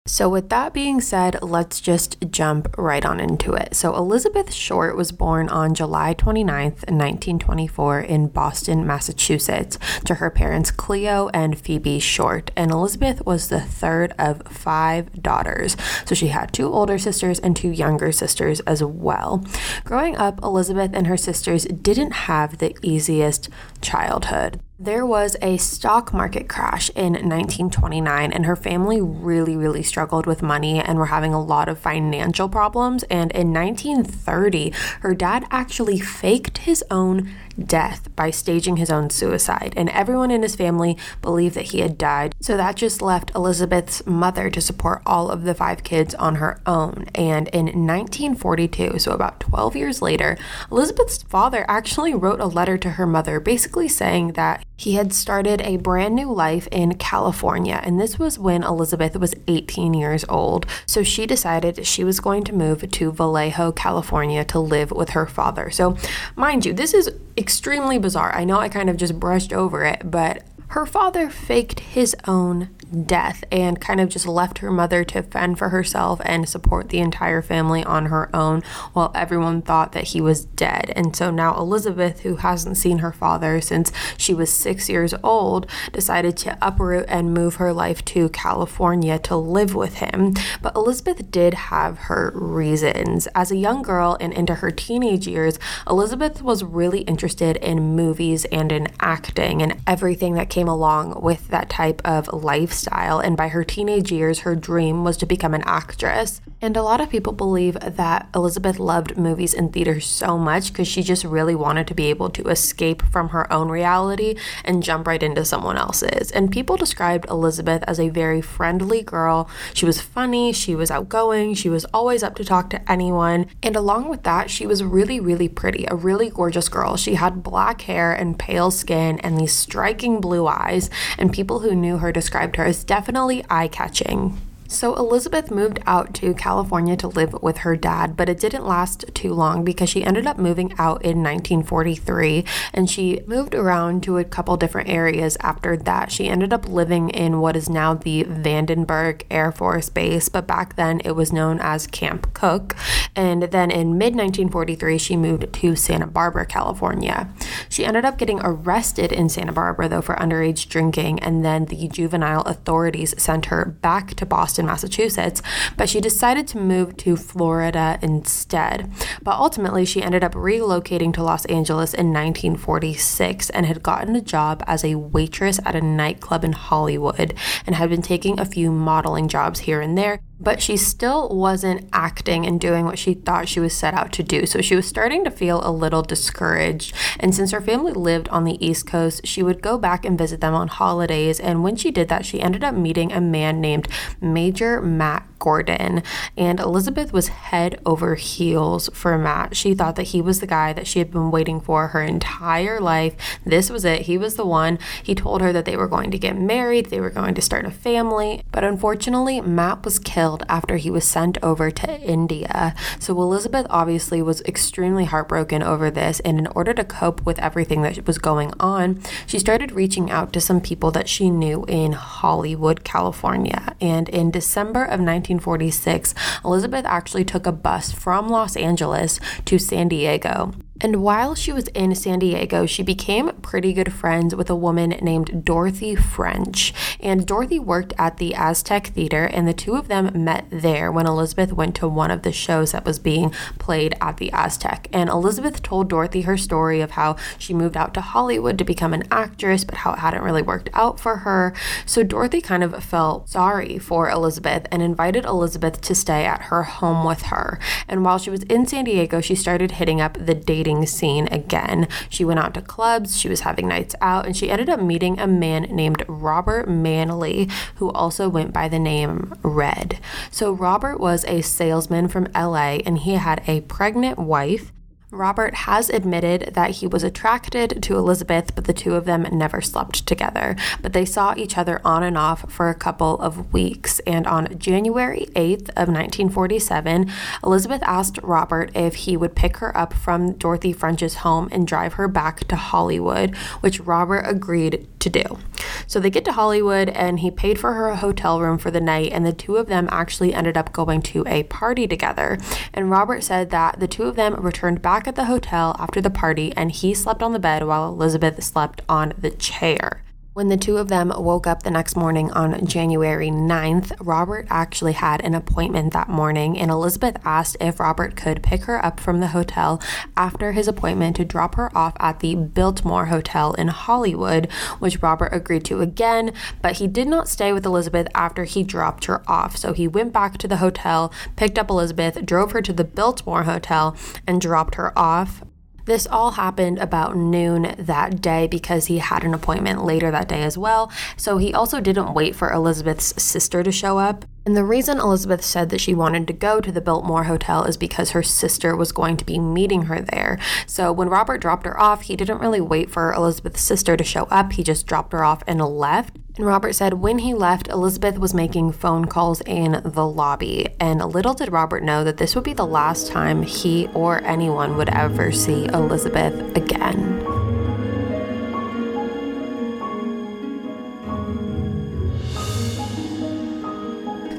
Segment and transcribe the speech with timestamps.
[0.07, 3.73] So, with that being said, let's just jump right on into it.
[3.73, 10.69] So, Elizabeth Short was born on July 29th, 1924, in Boston, Massachusetts, to her parents
[10.69, 12.51] Cleo and Phoebe Short.
[12.55, 15.75] And Elizabeth was the third of five daughters.
[16.05, 19.43] So, she had two older sisters and two younger sisters as well.
[19.85, 23.49] Growing up, Elizabeth and her sisters didn't have the easiest
[23.81, 24.61] childhood.
[24.77, 30.41] There was a stock market crash in 1929, and her family really, really struggled with
[30.41, 33.03] money and were having a lot of financial problems.
[33.03, 37.31] And in 1930, her dad actually faked his own
[37.63, 41.97] death by staging his own suicide, and everyone in his family believed that he had
[41.97, 42.35] died.
[42.41, 46.61] So that just left Elizabeth's mother to support all of the five kids on her
[46.65, 47.05] own.
[47.15, 50.37] And in 1942, so about 12 years later,
[50.71, 55.61] Elizabeth's father actually wrote a letter to her mother basically saying that he had started
[55.61, 60.65] a brand new life in California, and this was when Elizabeth was 18 years old.
[60.85, 65.25] So she decided she was going to move to Vallejo, California to live with her
[65.25, 65.69] father.
[65.69, 65.97] So,
[66.35, 67.09] mind you, this is
[67.45, 68.33] extremely bizarre.
[68.33, 72.69] I know I kind of just brushed over it, but her father faked his own
[73.03, 76.99] death and kind of just left her mother to fend for herself and support the
[76.99, 78.61] entire family on her own
[78.93, 80.91] while everyone thought that he was dead.
[80.95, 85.67] And so now Elizabeth, who hasn't seen her father since she was six years old,
[85.91, 90.33] decided to uproot and move her life to California to live with him.
[90.61, 93.27] But Elizabeth did have her reasons.
[93.35, 95.59] As a young girl and into her teenage years,
[95.89, 101.47] Elizabeth was really interested in movies and in acting and everything that came along with
[101.49, 105.53] that type of lifestyle lifestyle, and by her teenage years, her dream was to become
[105.53, 106.41] an actress.
[106.65, 110.87] And a lot of people believe that Elizabeth loved movies and theater so much because
[110.87, 115.05] she just really wanted to be able to escape from her own reality and jump
[115.05, 116.31] right into someone else's.
[116.31, 119.47] And people described Elizabeth as a very friendly girl.
[119.75, 123.45] She was funny, she was outgoing, she was always up to talk to anyone.
[123.61, 126.97] And along with that, she was really, really pretty, a really gorgeous girl.
[126.97, 130.89] She had black hair and pale skin and these striking blue eyes,
[131.19, 134.41] and people who knew her described her as definitely eye catching.
[134.67, 139.05] So, Elizabeth moved out to California to live with her dad, but it didn't last
[139.13, 142.43] too long because she ended up moving out in 1943
[142.73, 146.11] and she moved around to a couple different areas after that.
[146.11, 150.75] She ended up living in what is now the Vandenberg Air Force Base, but back
[150.75, 152.75] then it was known as Camp Cooke.
[153.15, 157.29] And then in mid 1943, she moved to Santa Barbara, California.
[157.69, 161.87] She ended up getting arrested in Santa Barbara, though, for underage drinking, and then the
[161.87, 165.41] juvenile authorities sent her back to Boston Boston, Massachusetts,
[165.77, 168.91] but she decided to move to Florida instead.
[169.23, 174.21] But ultimately, she ended up relocating to Los Angeles in 1946 and had gotten a
[174.21, 177.33] job as a waitress at a nightclub in Hollywood
[177.65, 181.87] and had been taking a few modeling jobs here and there but she still wasn't
[181.93, 184.45] acting and doing what she thought she was set out to do.
[184.45, 186.93] So she was starting to feel a little discouraged.
[187.19, 190.41] And since her family lived on the East Coast, she would go back and visit
[190.41, 191.39] them on holidays.
[191.39, 193.87] And when she did that, she ended up meeting a man named
[194.19, 196.01] Major Matt Gordon.
[196.35, 199.55] And Elizabeth was head over heels for Matt.
[199.55, 202.81] She thought that he was the guy that she had been waiting for her entire
[202.81, 203.13] life.
[203.45, 204.01] This was it.
[204.01, 204.79] He was the one.
[205.03, 207.67] He told her that they were going to get married, they were going to start
[207.67, 208.41] a family.
[208.51, 212.73] But unfortunately, Matt was killed after he was sent over to India.
[212.99, 216.21] So Elizabeth obviously was extremely heartbroken over this.
[216.21, 220.33] And in order to cope with everything that was going on, she started reaching out
[220.33, 223.75] to some people that she knew in Hollywood, California.
[223.79, 224.99] And in December of
[225.35, 230.53] 1946, Elizabeth actually took a bus from Los Angeles to San Diego.
[230.81, 234.89] And while she was in San Diego, she became pretty good friends with a woman
[235.01, 236.73] named Dorothy French.
[236.99, 241.07] And Dorothy worked at the Aztec Theater, and the two of them met there when
[241.07, 244.89] Elizabeth went to one of the shows that was being played at the Aztec.
[244.91, 248.93] And Elizabeth told Dorothy her story of how she moved out to Hollywood to become
[248.93, 251.53] an actress, but how it hadn't really worked out for her.
[251.85, 256.63] So Dorothy kind of felt sorry for Elizabeth and invited Elizabeth to stay at her
[256.63, 257.59] home with her.
[257.87, 261.27] And while she was in San Diego, she started hitting up the dating dating scene
[261.31, 261.87] again.
[262.09, 265.19] She went out to clubs, she was having nights out, and she ended up meeting
[265.19, 269.99] a man named Robert Manley, who also went by the name Red.
[270.31, 274.71] So, Robert was a salesman from LA and he had a pregnant wife
[275.15, 279.61] Robert has admitted that he was attracted to Elizabeth, but the two of them never
[279.61, 280.55] slept together.
[280.81, 283.99] But they saw each other on and off for a couple of weeks.
[284.05, 287.11] And on January 8th of 1947,
[287.43, 291.93] Elizabeth asked Robert if he would pick her up from Dorothy French's home and drive
[291.93, 295.39] her back to Hollywood, which Robert agreed to do.
[295.87, 298.81] So they get to Hollywood and he paid for her a hotel room for the
[298.81, 302.37] night, and the two of them actually ended up going to a party together.
[302.73, 305.99] And Robert said that the two of them returned back back at the hotel after
[305.99, 310.01] the party and he slept on the bed while Elizabeth slept on the chair.
[310.35, 314.91] When the two of them woke up the next morning on January 9th, Robert actually
[314.91, 319.21] had an appointment that morning, and Elizabeth asked if Robert could pick her up from
[319.21, 319.81] the hotel
[320.17, 325.29] after his appointment to drop her off at the Biltmore Hotel in Hollywood, which Robert
[325.31, 329.55] agreed to again, but he did not stay with Elizabeth after he dropped her off.
[329.55, 333.43] So he went back to the hotel, picked up Elizabeth, drove her to the Biltmore
[333.43, 333.95] Hotel,
[334.27, 335.44] and dropped her off.
[335.85, 340.41] This all happened about noon that day because he had an appointment later that day
[340.41, 340.91] as well.
[341.15, 344.25] So he also didn't wait for Elizabeth's sister to show up.
[344.45, 347.77] And the reason Elizabeth said that she wanted to go to the Biltmore Hotel is
[347.77, 350.37] because her sister was going to be meeting her there.
[350.67, 354.25] So when Robert dropped her off, he didn't really wait for Elizabeth's sister to show
[354.25, 354.53] up.
[354.53, 356.17] He just dropped her off and left.
[356.37, 360.67] And Robert said when he left, Elizabeth was making phone calls in the lobby.
[360.79, 364.77] And little did Robert know that this would be the last time he or anyone
[364.77, 367.54] would ever see Elizabeth again.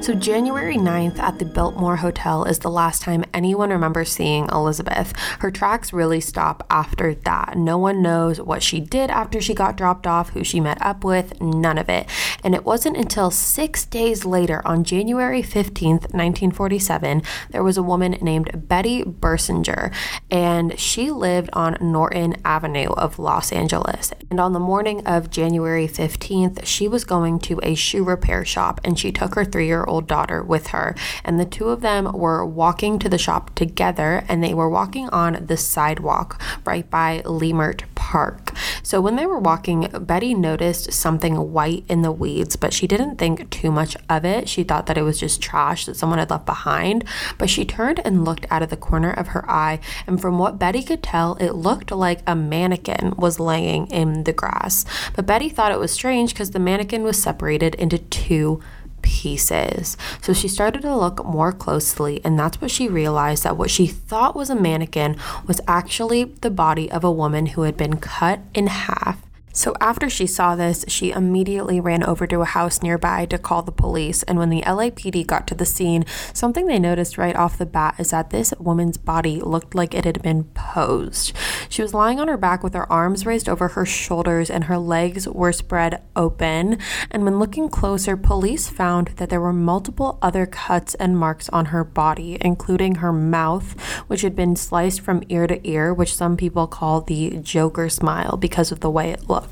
[0.07, 5.11] So, January 9th at the Biltmore Hotel is the last time anyone remembers seeing Elizabeth.
[5.39, 7.57] Her tracks really stop after that.
[7.57, 11.03] No one knows what she did after she got dropped off, who she met up
[11.03, 12.07] with, none of it.
[12.41, 18.17] And it wasn't until six days later, on January 15th, 1947, there was a woman
[18.21, 19.93] named Betty Bersinger,
[20.31, 24.13] and she lived on Norton Avenue of Los Angeles.
[24.29, 28.79] And on the morning of January 15th, she was going to a shoe repair shop
[28.85, 30.95] and she took her three year old old daughter with her.
[31.23, 35.09] And the two of them were walking to the shop together and they were walking
[35.09, 38.53] on the sidewalk right by Leimert Park.
[38.83, 43.17] So when they were walking, Betty noticed something white in the weeds, but she didn't
[43.17, 44.47] think too much of it.
[44.47, 47.03] She thought that it was just trash that someone had left behind.
[47.39, 50.59] But she turned and looked out of the corner of her eye, and from what
[50.59, 54.85] Betty could tell, it looked like a mannequin was laying in the grass.
[55.15, 58.61] But Betty thought it was strange because the mannequin was separated into two
[59.07, 59.95] pieces.
[60.21, 63.87] So she started to look more closely, and that's what she realized that what she
[63.87, 65.15] thought was a mannequin
[65.47, 69.26] was actually the body of a woman who had been cut in half
[69.57, 73.63] so after she saw this, she immediately ran over to a house nearby to call
[73.63, 74.21] the police.
[74.21, 77.95] And when the LAPD got to the scene, something they noticed right off the bat
[77.97, 81.33] is that this woman's body looked like it had been posed.
[81.69, 84.77] She was lying on her back with her arms raised over her shoulders and her
[84.77, 86.77] legs were spread open.
[87.09, 91.65] And when looking closer, police found that there were multiple other cuts and marks on
[91.65, 93.71] her body, including her mouth,
[94.05, 98.37] which had been sliced from ear to ear, which some people call the Joker smile
[98.37, 99.46] because of the way it looked.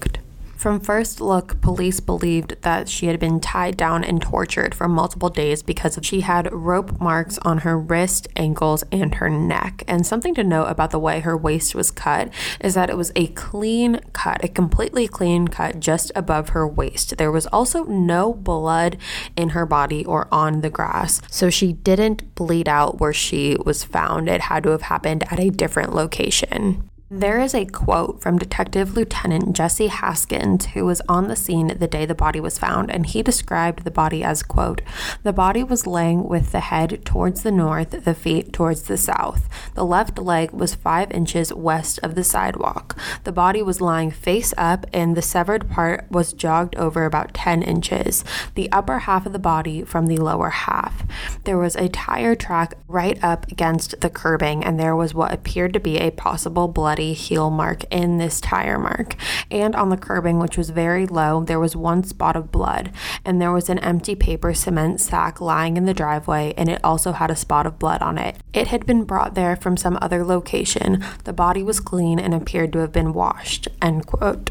[0.66, 5.30] From first look, police believed that she had been tied down and tortured for multiple
[5.30, 9.84] days because she had rope marks on her wrist, ankles, and her neck.
[9.88, 13.12] And something to note about the way her waist was cut is that it was
[13.16, 17.18] a clean cut, a completely clean cut just above her waist.
[17.18, 18.98] There was also no blood
[19.38, 21.22] in her body or on the grass.
[21.30, 24.28] So she didn't bleed out where she was found.
[24.28, 26.90] It had to have happened at a different location.
[27.18, 31.88] There is a quote from Detective Lieutenant Jesse Haskins, who was on the scene the
[31.88, 34.82] day the body was found, and he described the body as, quote,
[35.24, 39.48] The body was laying with the head towards the north, the feet towards the south.
[39.76, 43.00] The left leg was five inches west of the sidewalk.
[43.24, 47.64] The body was lying face up, and the severed part was jogged over about 10
[47.64, 51.06] inches, the upper half of the body from the lower half.
[51.46, 55.72] There was a tire track right up against the curbing, and there was what appeared
[55.72, 59.16] to be a possible blood bloody heel mark in this tire mark.
[59.52, 62.92] And on the curbing, which was very low, there was one spot of blood.
[63.24, 67.12] And there was an empty paper cement sack lying in the driveway, and it also
[67.12, 68.38] had a spot of blood on it.
[68.54, 71.04] It had been brought there from some other location.
[71.26, 73.68] The body was clean and appeared to have been washed.
[73.82, 74.50] End quote.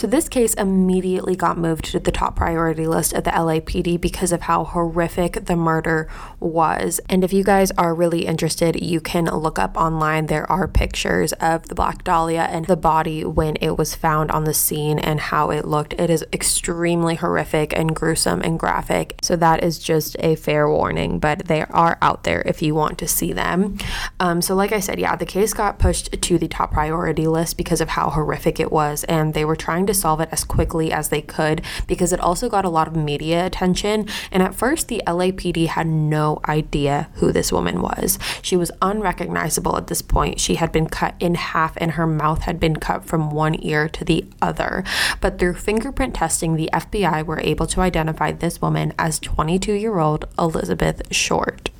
[0.00, 4.32] So this case immediately got moved to the top priority list of the LAPD because
[4.32, 7.02] of how horrific the murder was.
[7.10, 10.24] And if you guys are really interested, you can look up online.
[10.24, 14.44] There are pictures of the Black Dahlia and the body when it was found on
[14.44, 15.92] the scene and how it looked.
[15.92, 19.18] It is extremely horrific and gruesome and graphic.
[19.20, 22.96] So that is just a fair warning, but they are out there if you want
[23.00, 23.76] to see them.
[24.18, 27.58] Um, so, like I said, yeah, the case got pushed to the top priority list
[27.58, 30.92] because of how horrific it was, and they were trying to solve it as quickly
[30.92, 34.06] as they could because it also got a lot of media attention.
[34.30, 38.18] And at first, the LAPD had no idea who this woman was.
[38.40, 40.40] She was unrecognizable at this point.
[40.40, 43.88] She had been cut in half and her mouth had been cut from one ear
[43.88, 44.84] to the other.
[45.20, 49.98] But through fingerprint testing, the FBI were able to identify this woman as 22 year
[49.98, 51.70] old Elizabeth Short.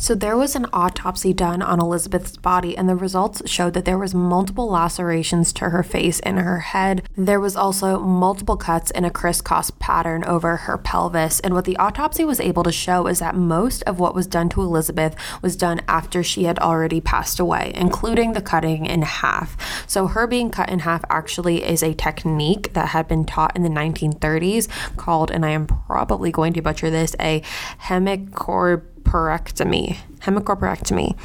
[0.00, 3.98] So there was an autopsy done on Elizabeth's body and the results showed that there
[3.98, 7.06] was multiple lacerations to her face and her head.
[7.18, 11.76] There was also multiple cuts in a crisscross pattern over her pelvis and what the
[11.76, 15.54] autopsy was able to show is that most of what was done to Elizabeth was
[15.54, 19.84] done after she had already passed away, including the cutting in half.
[19.86, 23.64] So her being cut in half actually is a technique that had been taught in
[23.64, 24.66] the 1930s
[24.96, 27.42] called and I am probably going to butcher this a
[27.82, 29.96] hemicorp hemicorporectomy.
[30.20, 31.16] Hemicorporectomy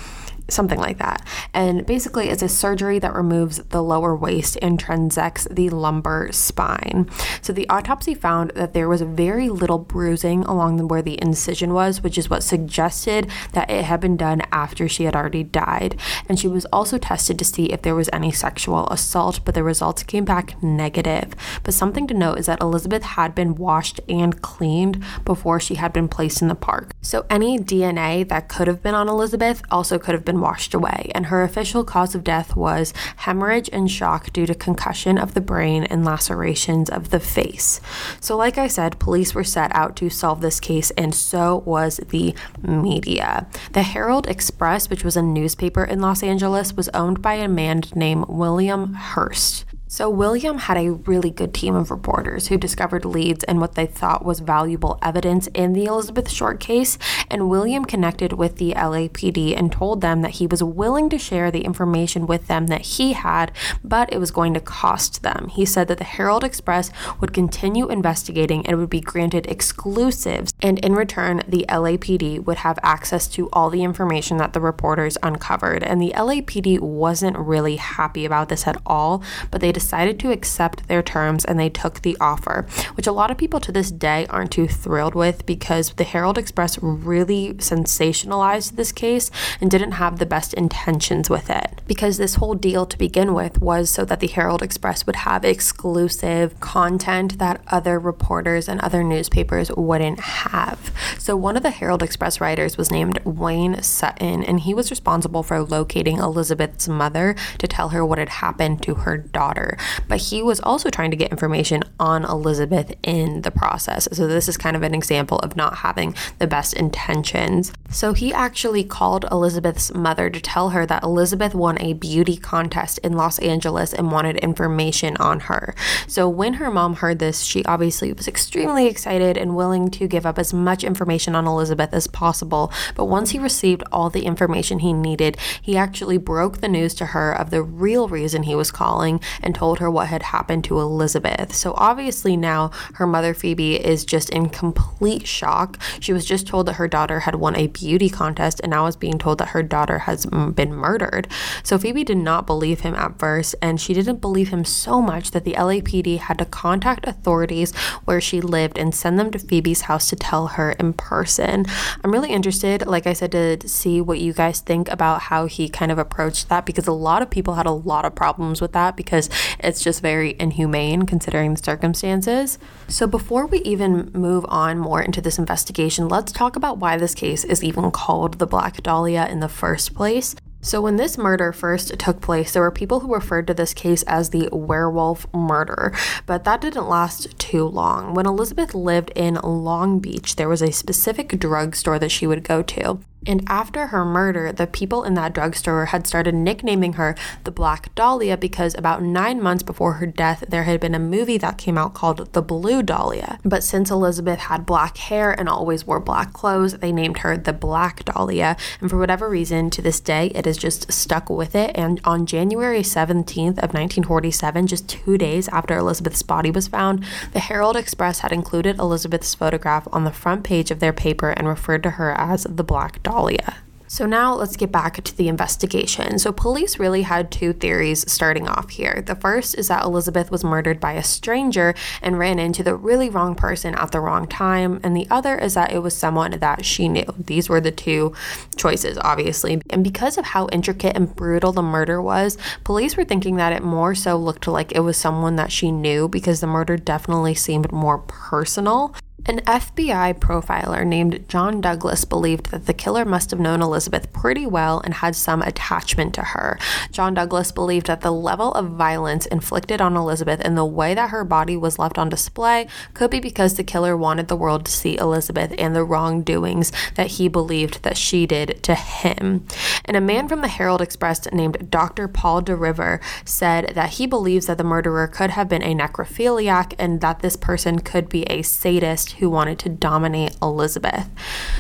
[0.48, 1.26] something like that.
[1.54, 7.10] And basically, it's a surgery that removes the lower waist and transects the lumbar spine.
[7.42, 12.04] So the autopsy found that there was very little bruising along where the incision was,
[12.04, 16.00] which is what suggested that it had been done after she had already died.
[16.28, 19.64] And she was also tested to see if there was any sexual assault, but the
[19.64, 21.34] results came back negative.
[21.64, 25.94] But something to note is that Elizabeth had been washed and cleaned before she had
[25.94, 26.92] been placed in the park.
[27.02, 30.74] So any DNA that could have been on Elizabeth also could have been been washed
[30.74, 35.34] away, and her official cause of death was hemorrhage and shock due to concussion of
[35.34, 37.80] the brain and lacerations of the face.
[38.20, 42.02] So, like I said, police were set out to solve this case, and so was
[42.10, 43.48] the media.
[43.72, 47.84] The Herald Express, which was a newspaper in Los Angeles, was owned by a man
[47.96, 49.66] named William Hearst.
[49.88, 53.86] So, William had a really good team of reporters who discovered leads and what they
[53.86, 56.98] thought was valuable evidence in the Elizabeth Short case.
[57.30, 61.52] And William connected with the LAPD and told them that he was willing to share
[61.52, 63.52] the information with them that he had,
[63.84, 65.50] but it was going to cost them.
[65.50, 66.90] He said that the Herald Express
[67.22, 70.52] would continue investigating and would be granted exclusives.
[70.64, 75.16] And in return, the LAPD would have access to all the information that the reporters
[75.22, 75.84] uncovered.
[75.84, 80.88] And the LAPD wasn't really happy about this at all, but they decided to accept
[80.88, 82.66] their terms and they took the offer,
[82.96, 86.38] which a lot of people to this day aren't too thrilled with because the Herald
[86.38, 89.30] Express really sensationalized this case
[89.60, 91.82] and didn't have the best intentions with it.
[91.88, 95.44] Because this whole deal to begin with was so that the Herald Express would have
[95.44, 100.80] exclusive content that other reporters and other newspapers wouldn't have.
[101.20, 105.44] So one of the Herald Express writers was named Wayne Sutton, and he was responsible
[105.44, 109.65] for locating Elizabeth's mother to tell her what had happened to her daughter
[110.08, 114.08] but he was also trying to get information on Elizabeth in the process.
[114.12, 117.72] So this is kind of an example of not having the best intentions.
[117.90, 123.00] So he actually called Elizabeth's mother to tell her that Elizabeth won a beauty contest
[123.00, 125.76] in Los Angeles and wanted information on her.
[126.08, 130.26] So when her mom heard this, she obviously was extremely excited and willing to give
[130.26, 132.72] up as much information on Elizabeth as possible.
[132.96, 137.08] But once he received all the information he needed, he actually broke the news to
[137.08, 140.64] her of the real reason he was calling and and told her what had happened
[140.66, 141.56] to Elizabeth.
[141.56, 145.80] So obviously now her mother Phoebe is just in complete shock.
[146.00, 148.96] She was just told that her daughter had won a beauty contest and now is
[148.96, 151.28] being told that her daughter has been murdered.
[151.64, 155.32] So Phoebe did not believe him at first and she didn't believe him so much
[155.32, 159.82] that the LAPD had to contact authorities where she lived and send them to Phoebe's
[159.82, 161.66] house to tell her in person.
[162.04, 165.70] I'm really interested, like I said, to see what you guys think about how he
[165.70, 168.74] kind of approached that because a lot of people had a lot of problems with
[168.74, 172.58] that because it's just very inhumane considering the circumstances.
[172.88, 177.16] So, before we even move on more into this investigation, let's talk about why this
[177.16, 180.36] case is even called the Black Dahlia in the first place.
[180.66, 184.02] So, when this murder first took place, there were people who referred to this case
[184.08, 185.94] as the werewolf murder,
[186.26, 188.16] but that didn't last too long.
[188.16, 192.64] When Elizabeth lived in Long Beach, there was a specific drugstore that she would go
[192.64, 193.00] to.
[193.26, 197.94] And after her murder, the people in that drugstore had started nicknaming her the Black
[197.96, 201.78] Dahlia because about nine months before her death, there had been a movie that came
[201.78, 203.40] out called The Blue Dahlia.
[203.44, 207.54] But since Elizabeth had black hair and always wore black clothes, they named her the
[207.54, 208.58] Black Dahlia.
[208.82, 211.72] And for whatever reason, to this day, it has just stuck with it.
[211.76, 217.04] And on January 17th of 1947, just two days after Elizabeth's body was found,
[217.34, 221.48] the Herald Express had included Elizabeth's photograph on the front page of their paper and
[221.48, 223.15] referred to her as the Black Dahlia.
[223.16, 223.56] Dahlia.
[223.88, 226.20] So now let's get back to the investigation.
[226.20, 229.02] So police really had two theories starting off here.
[229.06, 233.10] The first is that Elizabeth was murdered by a stranger and ran into the really
[233.10, 236.66] wrong person at the wrong time, and the other is that it was someone that
[236.66, 237.06] she knew.
[237.18, 238.14] These were the two
[238.58, 239.62] choices, obviously.
[239.70, 243.64] And because of how intricate and brutal the murder was, police were thinking that it
[243.64, 247.72] more so looked like it was someone that she knew because the murder definitely seemed
[247.72, 248.94] more personal.
[249.28, 254.46] An FBI profiler named John Douglas believed that the killer must have known Elizabeth pretty
[254.46, 256.60] well and had some attachment to her.
[256.92, 261.10] John Douglas believed that the level of violence inflicted on Elizabeth and the way that
[261.10, 264.72] her body was left on display could be because the killer wanted the world to
[264.72, 269.44] see Elizabeth and the wrongdoings that he believed that she did to him.
[269.86, 272.08] And a man from the Herald Express named Dr.
[272.08, 277.02] Paul DeRiver said that he believes that the murderer could have been a necrophiliac and
[277.02, 281.10] that this person could be a sadist who wanted to dominate Elizabeth.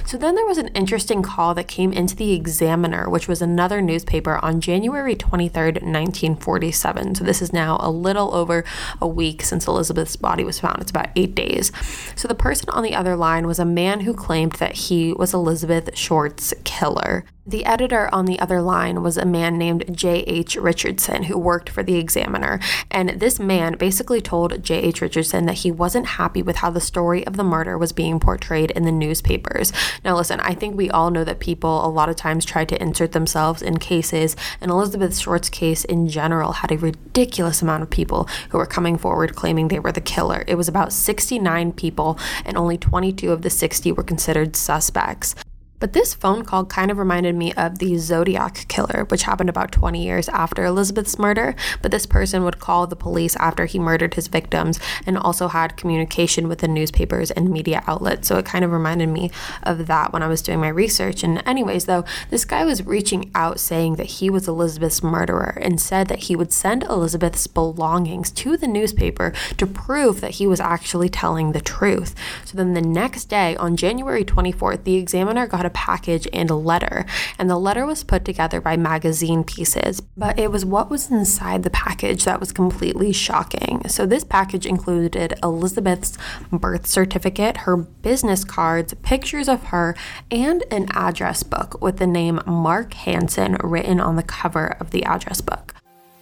[0.05, 3.81] So then there was an interesting call that came into the Examiner, which was another
[3.81, 7.15] newspaper, on January 23rd, 1947.
[7.15, 8.63] So this is now a little over
[9.01, 10.81] a week since Elizabeth's body was found.
[10.81, 11.71] It's about eight days.
[12.15, 15.33] So the person on the other line was a man who claimed that he was
[15.33, 17.25] Elizabeth Short's killer.
[17.47, 20.55] The editor on the other line was a man named J.H.
[20.55, 22.59] Richardson who worked for the Examiner.
[22.89, 24.99] And this man basically told J.H.
[24.99, 28.71] Richardson that he wasn't happy with how the story of the murder was being portrayed
[28.71, 29.71] in the newspapers.
[30.03, 32.81] Now, listen, I think we all know that people a lot of times try to
[32.81, 37.91] insert themselves in cases, and Elizabeth Short's case in general had a ridiculous amount of
[37.91, 40.43] people who were coming forward claiming they were the killer.
[40.47, 45.35] It was about 69 people, and only 22 of the 60 were considered suspects.
[45.79, 49.71] But this phone call kind of reminded me of the Zodiac killer, which happened about
[49.71, 51.55] 20 years after Elizabeth's murder.
[51.81, 55.77] But this person would call the police after he murdered his victims and also had
[55.77, 58.27] communication with the newspapers and media outlets.
[58.27, 59.31] So it kind of reminded me
[59.63, 61.23] of that when I was doing my research.
[61.23, 65.81] And, anyways, though, this guy was reaching out saying that he was Elizabeth's murderer and
[65.81, 70.59] said that he would send Elizabeth's belongings to the newspaper to prove that he was
[70.59, 72.15] actually telling the truth.
[72.45, 76.55] So then the next day, on January 24th, the examiner got a package and a
[76.55, 77.05] letter,
[77.37, 81.63] and the letter was put together by magazine pieces, but it was what was inside
[81.63, 83.87] the package that was completely shocking.
[83.87, 86.17] So, this package included Elizabeth's
[86.51, 89.95] birth certificate, her business cards, pictures of her,
[90.31, 95.03] and an address book with the name Mark Hansen written on the cover of the
[95.03, 95.75] address book.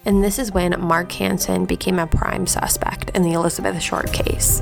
[0.06, 4.62] And this is when Mark Hansen became a prime suspect in the Elizabeth Short case.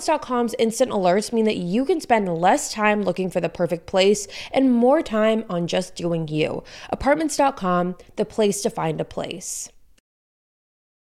[0.01, 4.27] Apartments.com's instant alerts mean that you can spend less time looking for the perfect place
[4.51, 6.63] and more time on just doing you.
[6.89, 9.69] Apartments.com, the place to find a place.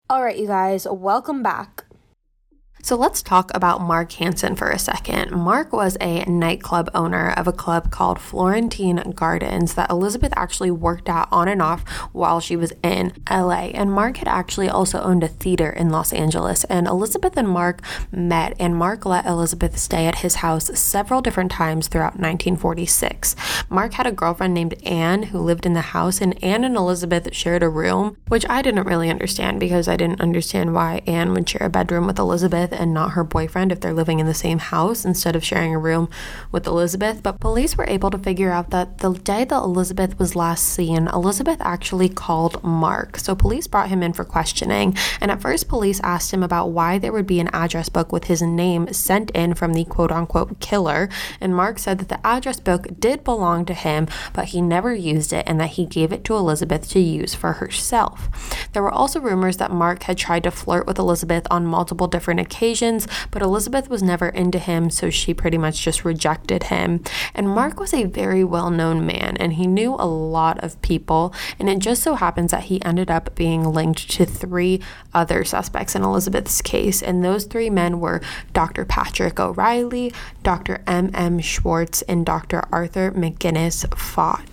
[0.10, 1.86] All right, you guys, welcome back.
[2.82, 5.32] So let's talk about Mark Hansen for a second.
[5.32, 11.10] Mark was a nightclub owner of a club called Florentine Gardens that Elizabeth actually worked
[11.10, 13.70] at on and off while she was in LA.
[13.74, 16.64] And Mark had actually also owned a theater in Los Angeles.
[16.64, 21.52] And Elizabeth and Mark met, and Mark let Elizabeth stay at his house several different
[21.52, 23.36] times throughout 1946.
[23.70, 27.36] Mark had a girlfriend named Anne who lived in the house, and Anne and Elizabeth
[27.36, 31.48] shared a room, which I didn't really understand because I didn't understand why Anne would
[31.48, 34.60] share a bedroom with Elizabeth and not her boyfriend if they're living in the same
[34.60, 36.10] house instead of sharing a room
[36.52, 37.24] with Elizabeth.
[37.24, 41.08] But police were able to figure out that the day that Elizabeth was last seen,
[41.08, 43.18] Elizabeth actually called Mark.
[43.18, 44.96] So police brought him in for questioning.
[45.20, 48.26] And at first, police asked him about why there would be an address book with
[48.26, 51.10] his name sent in from the quote unquote killer.
[51.42, 55.34] And Mark said that the address book did belong to him, but he never used
[55.34, 58.30] it and that he gave it to Elizabeth to use for herself.
[58.74, 62.40] There were also rumors that Mark had tried to flirt with Elizabeth on multiple different
[62.40, 67.02] occasions occasions, but Elizabeth was never into him, so she pretty much just rejected him.
[67.34, 71.34] And Mark was a very well known man, and he knew a lot of people,
[71.58, 74.82] and it just so happens that he ended up being linked to three
[75.14, 78.20] other suspects in Elizabeth's case, and those three men were
[78.52, 78.84] Dr.
[78.84, 80.12] Patrick O'Reilly,
[80.44, 80.84] Dr.
[80.86, 81.12] M.
[81.14, 81.40] M.
[81.40, 82.62] Schwartz, and Dr.
[82.74, 84.49] Arthur McGinnis Faught.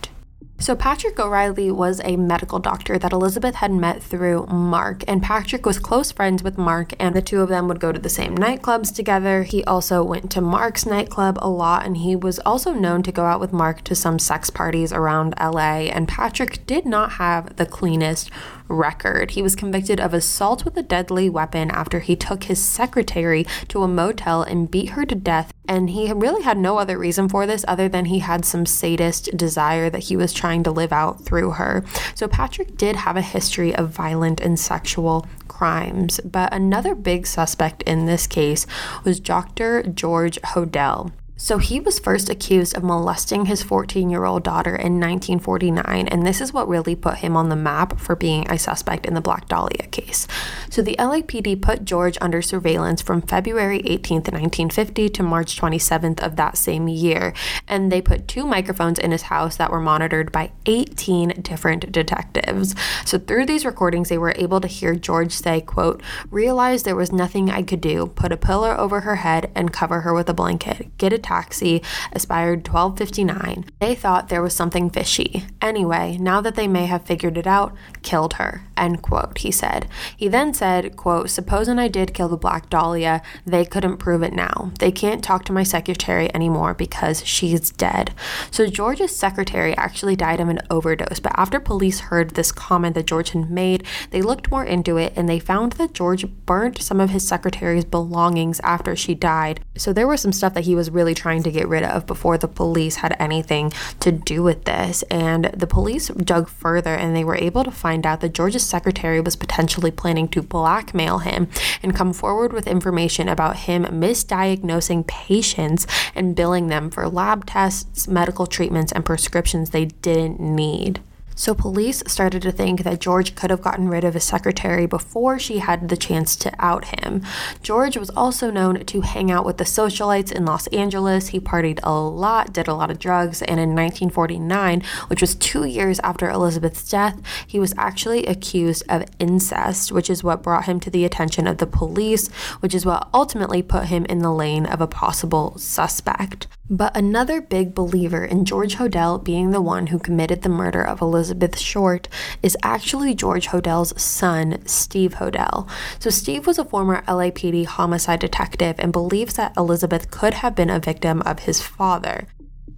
[0.59, 5.67] So, Patrick O'Reilly was a medical doctor that Elizabeth had met through Mark, and Patrick
[5.67, 8.35] was close friends with Mark, and the two of them would go to the same
[8.35, 9.43] nightclubs together.
[9.43, 13.27] He also went to Mark's nightclub a lot, and he was also known to go
[13.27, 15.91] out with Mark to some sex parties around LA.
[15.93, 18.31] And Patrick did not have the cleanest
[18.67, 19.33] record.
[19.33, 23.83] He was convicted of assault with a deadly weapon after he took his secretary to
[23.83, 25.53] a motel and beat her to death.
[25.69, 29.37] And he really had no other reason for this other than he had some sadist
[29.37, 31.85] desire that he was trying to live out through her.
[32.15, 36.21] So Patrick did have a history of violent and sexual crimes.
[36.25, 38.67] But another big suspect in this case
[39.05, 39.83] was Dr.
[39.83, 41.13] George Hodel.
[41.39, 46.27] So he was first accused of molesting his 14 year old daughter in 1949, and
[46.27, 49.21] this is what really put him on the map for being a suspect in the
[49.21, 50.27] Black Dahlia case.
[50.71, 56.37] So the LAPD put George under surveillance from February 18th, 1950 to March 27th of
[56.37, 57.35] that same year,
[57.69, 62.75] and they put two microphones in his house that were monitored by 18 different detectives.
[63.05, 67.13] So through these recordings, they were able to hear George say, quote, realized there was
[67.13, 70.35] nothing I could do, put a pillow over her head and cover her with a
[70.35, 73.65] blanket, get a taxi, aspired 1259.
[73.81, 75.45] They thought there was something fishy.
[75.61, 78.63] Anyway, now that they may have figured it out, killed her.
[78.77, 79.89] End quote, he said.
[80.17, 84.33] He then said, quote, supposing I did kill the Black Dahlia, they couldn't prove it
[84.33, 84.71] now.
[84.79, 88.15] They can't talk to my secretary anymore because she's dead.
[88.51, 93.07] So George's secretary actually died of an overdose, but after police heard this comment that
[93.07, 97.01] George had made, they looked more into it and they found that George burnt some
[97.01, 99.61] of his secretary's belongings after she died.
[99.77, 102.39] So there was some stuff that he was really trying to get rid of before
[102.39, 105.03] the police had anything to do with this.
[105.05, 109.21] And the police dug further and they were able to find out that George's secretary
[109.21, 111.49] was potentially planning to blackmail him
[111.83, 118.07] and come forward with information about him misdiagnosing patients and billing them for lab tests,
[118.07, 121.01] medical treatments, and prescriptions they didn't need.
[121.39, 125.39] So police started to think that George could have gotten rid of his secretary before
[125.39, 127.23] she had the chance to out him.
[127.63, 131.29] George was also known to hang out with the socialites in Los Angeles.
[131.29, 135.65] He partied a lot, did a lot of drugs, and in 1949, which was two
[135.65, 140.81] years after Elizabeth's death, he was actually accused of incest, which is what brought him
[140.81, 142.29] to the attention of the police,
[142.61, 146.47] which is what ultimately put him in the lane of a possible suspect.
[146.69, 151.01] But another big believer in George Hodel being the one who committed the murder of
[151.01, 151.26] Elizabeth
[151.57, 152.09] Short
[152.43, 155.69] is actually George Hodel's son, Steve Hodel.
[155.99, 160.71] So, Steve was a former LAPD homicide detective and believes that Elizabeth could have been
[160.71, 162.27] a victim of his father.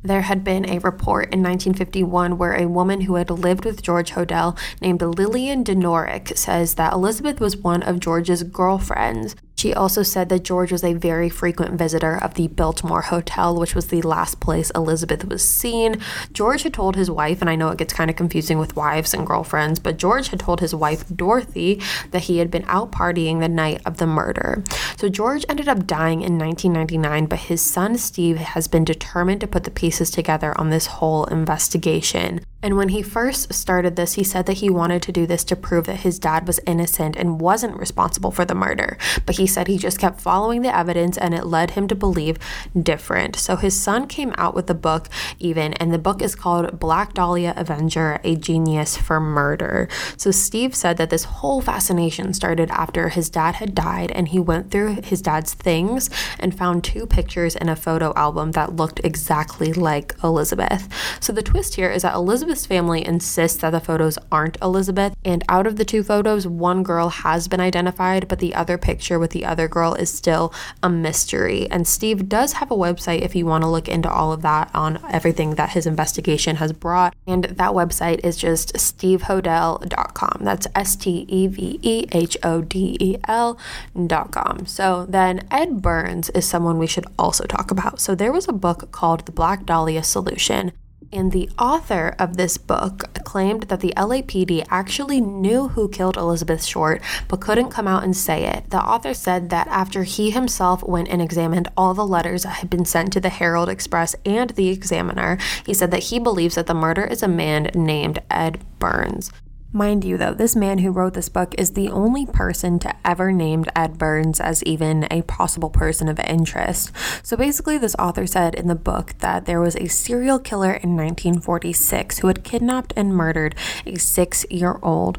[0.02, 4.12] There had been a report in 1951 where a woman who had lived with George
[4.12, 9.34] Hodel named Lillian Denorick says that Elizabeth was one of George's girlfriends.
[9.58, 13.74] She also said that George was a very frequent visitor of the Biltmore Hotel, which
[13.74, 16.00] was the last place Elizabeth was seen.
[16.32, 19.12] George had told his wife, and I know it gets kind of confusing with wives
[19.12, 23.40] and girlfriends, but George had told his wife, Dorothy, that he had been out partying
[23.40, 24.62] the night of the murder.
[24.96, 29.48] So George ended up dying in 1999, but his son Steve has been determined to
[29.48, 32.42] put the pieces together on this whole investigation.
[32.60, 35.54] And when he first started this, he said that he wanted to do this to
[35.54, 38.98] prove that his dad was innocent and wasn't responsible for the murder.
[39.24, 42.36] But he said he just kept following the evidence and it led him to believe
[42.80, 43.36] different.
[43.36, 47.14] So his son came out with a book, even, and the book is called Black
[47.14, 49.88] Dahlia Avenger A Genius for Murder.
[50.16, 54.40] So Steve said that this whole fascination started after his dad had died and he
[54.40, 59.00] went through his dad's things and found two pictures in a photo album that looked
[59.04, 60.88] exactly like Elizabeth.
[61.20, 65.14] So the twist here is that Elizabeth Elizabeth's family insists that the photos aren't Elizabeth,
[65.22, 69.18] and out of the two photos, one girl has been identified, but the other picture
[69.18, 70.50] with the other girl is still
[70.82, 71.70] a mystery.
[71.70, 74.70] And Steve does have a website if you want to look into all of that
[74.72, 77.14] on everything that his investigation has brought.
[77.26, 80.38] And that website is just stevehodel.com.
[80.40, 84.64] That's S T E V E H O D E L.com.
[84.64, 88.00] So then Ed Burns is someone we should also talk about.
[88.00, 90.72] So there was a book called The Black Dahlia Solution.
[91.10, 96.62] And the author of this book claimed that the LAPD actually knew who killed Elizabeth
[96.62, 98.68] Short, but couldn't come out and say it.
[98.68, 102.68] The author said that after he himself went and examined all the letters that had
[102.68, 106.66] been sent to the Herald Express and the Examiner, he said that he believes that
[106.66, 109.32] the murder is a man named Ed Burns.
[109.70, 113.30] Mind you, though, this man who wrote this book is the only person to ever
[113.30, 116.90] named Ed Burns as even a possible person of interest.
[117.22, 120.96] So basically, this author said in the book that there was a serial killer in
[120.96, 125.18] 1946 who had kidnapped and murdered a six year old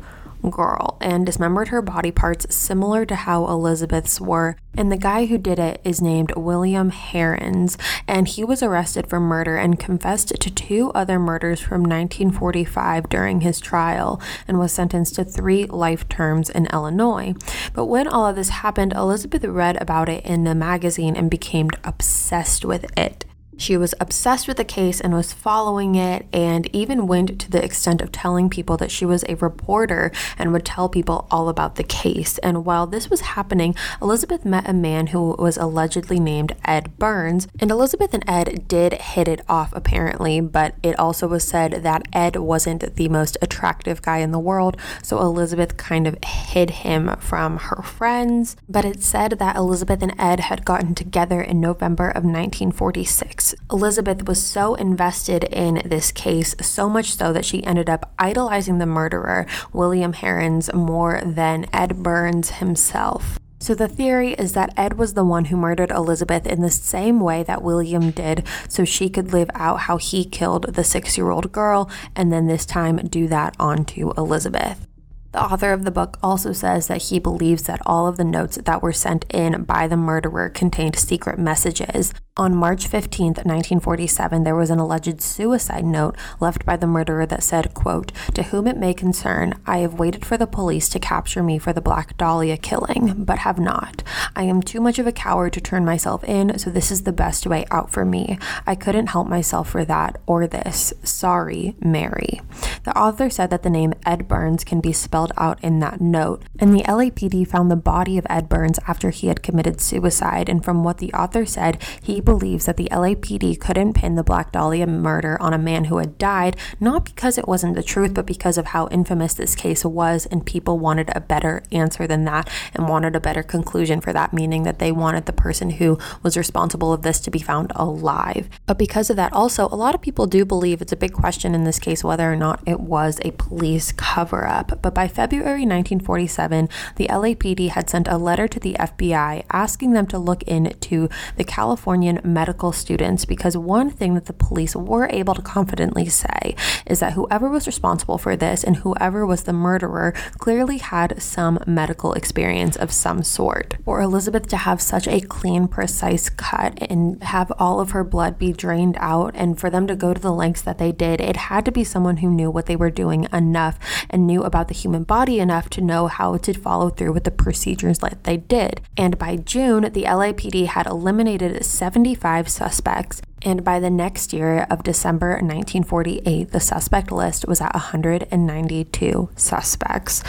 [0.49, 4.55] girl and dismembered her body parts similar to how Elizabeth's were.
[4.75, 9.19] And the guy who did it is named William Heirens, and he was arrested for
[9.19, 15.15] murder and confessed to two other murders from 1945 during his trial and was sentenced
[15.15, 17.33] to three life terms in Illinois.
[17.73, 21.69] But when all of this happened, Elizabeth read about it in a magazine and became
[21.83, 23.25] obsessed with it.
[23.59, 27.63] She was obsessed with the case and was following it, and even went to the
[27.63, 31.75] extent of telling people that she was a reporter and would tell people all about
[31.75, 32.37] the case.
[32.37, 37.49] And while this was happening, Elizabeth met a man who was allegedly named Ed Burns,
[37.59, 42.07] and Elizabeth and Ed did hit it off apparently, but it also was said that
[42.13, 47.13] Ed wasn't the most attractive guy in the world, so Elizabeth kind of hid him
[47.19, 48.55] from her friends.
[48.69, 53.48] But it said that Elizabeth and Ed had gotten together in November of 1946.
[53.71, 58.77] Elizabeth was so invested in this case, so much so that she ended up idolizing
[58.77, 63.39] the murderer, William Heirens, more than Ed Burns himself.
[63.61, 67.19] So the theory is that Ed was the one who murdered Elizabeth in the same
[67.19, 71.29] way that William did, so she could live out how he killed the six year
[71.29, 74.87] old girl and then this time do that onto Elizabeth.
[75.31, 78.57] The author of the book also says that he believes that all of the notes
[78.65, 84.55] that were sent in by the murderer contained secret messages, on March 15, 1947, there
[84.55, 88.77] was an alleged suicide note left by the murderer that said, quote, To whom it
[88.77, 92.55] may concern, I have waited for the police to capture me for the Black Dahlia
[92.55, 94.03] killing, but have not.
[94.37, 97.11] I am too much of a coward to turn myself in, so this is the
[97.11, 98.39] best way out for me.
[98.65, 100.93] I couldn't help myself for that or this.
[101.03, 102.39] Sorry, Mary.
[102.85, 106.43] The author said that the name Ed Burns can be spelled out in that note,
[106.59, 110.63] and the LAPD found the body of Ed Burns after he had committed suicide, and
[110.63, 114.87] from what the author said, he believes that the LAPD couldn't pin the Black Dahlia
[114.87, 118.57] murder on a man who had died, not because it wasn't the truth, but because
[118.57, 122.87] of how infamous this case was, and people wanted a better answer than that and
[122.87, 126.93] wanted a better conclusion for that, meaning that they wanted the person who was responsible
[126.93, 128.49] of this to be found alive.
[128.65, 131.55] But because of that, also, a lot of people do believe it's a big question
[131.55, 134.81] in this case whether or not it was a police cover up.
[134.81, 140.07] But by February 1947, the LAPD had sent a letter to the FBI asking them
[140.07, 145.35] to look into the Californian medical students because one thing that the police were able
[145.35, 150.13] to confidently say is that whoever was responsible for this and whoever was the murderer
[150.37, 153.77] clearly had some medical experience of some sort.
[153.85, 158.37] For Elizabeth to have such a clean, precise cut and have all of her blood
[158.37, 161.35] be drained out, and for them to go to the lengths that they did, it
[161.35, 164.73] had to be someone who knew what they were doing enough and knew about the
[164.73, 168.81] human body enough to know how to follow through with the procedures that they did.
[168.97, 174.83] And by June, the LAPD had eliminated 75 suspects, and by the next year of
[174.83, 180.23] December 1948, the suspect list was at 192 suspects.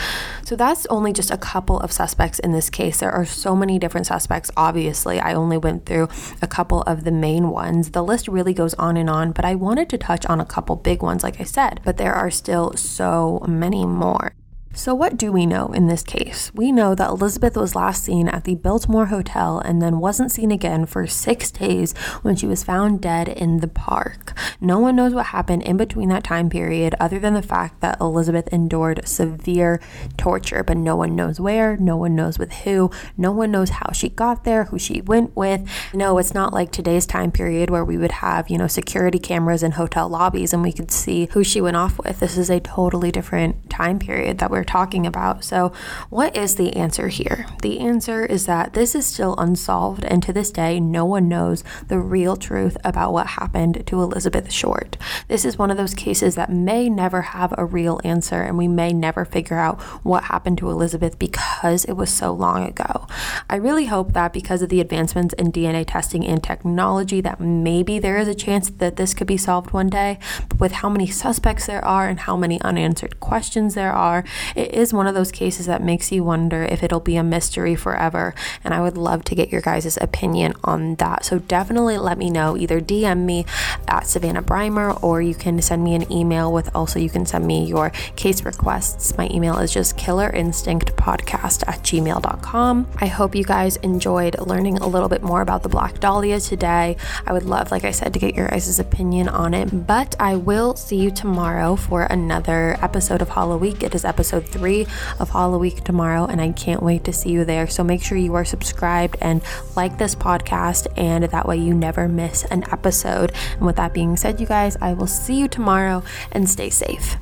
[0.45, 2.99] So that's only just a couple of suspects in this case.
[2.99, 5.19] There are so many different suspects, obviously.
[5.19, 6.07] I only went through
[6.41, 7.91] a couple of the main ones.
[7.91, 10.77] The list really goes on and on, but I wanted to touch on a couple
[10.77, 14.31] big ones, like I said, but there are still so many more.
[14.73, 16.49] So, what do we know in this case?
[16.55, 20.49] We know that Elizabeth was last seen at the Biltmore Hotel and then wasn't seen
[20.49, 24.33] again for six days when she was found dead in the park.
[24.61, 27.99] No one knows what happened in between that time period other than the fact that
[27.99, 29.81] Elizabeth endured severe
[30.17, 33.91] torture, but no one knows where, no one knows with who, no one knows how
[33.91, 35.69] she got there, who she went with.
[35.93, 39.63] No, it's not like today's time period where we would have, you know, security cameras
[39.63, 42.21] in hotel lobbies and we could see who she went off with.
[42.21, 45.43] This is a totally different time period that we're we're talking about.
[45.43, 45.71] So,
[46.11, 47.47] what is the answer here?
[47.63, 51.63] The answer is that this is still unsolved, and to this day, no one knows
[51.87, 54.97] the real truth about what happened to Elizabeth Short.
[55.27, 58.67] This is one of those cases that may never have a real answer, and we
[58.67, 63.07] may never figure out what happened to Elizabeth because it was so long ago.
[63.49, 67.97] I really hope that because of the advancements in DNA testing and technology, that maybe
[67.97, 70.19] there is a chance that this could be solved one day.
[70.49, 74.23] But with how many suspects there are and how many unanswered questions there are,
[74.55, 77.75] it is one of those cases that makes you wonder if it'll be a mystery
[77.75, 78.33] forever.
[78.63, 81.25] And I would love to get your guys' opinion on that.
[81.25, 82.57] So definitely let me know.
[82.57, 83.45] Either DM me
[83.87, 87.45] at Savannah Brymer or you can send me an email with also you can send
[87.45, 89.17] me your case requests.
[89.17, 92.87] My email is just killerinstinctpodcast at gmail.com.
[92.97, 96.97] I hope you guys enjoyed learning a little bit more about the Black Dahlia today.
[97.25, 99.87] I would love, like I said, to get your guys' opinion on it.
[99.87, 103.83] But I will see you tomorrow for another episode of HalloWeek.
[103.83, 104.81] It is episode episode three
[105.19, 107.67] of HalloWeek tomorrow, and I can't wait to see you there.
[107.67, 109.41] So make sure you are subscribed and
[109.75, 113.31] like this podcast, and that way you never miss an episode.
[113.53, 117.17] And with that being said, you guys, I will see you tomorrow and stay safe.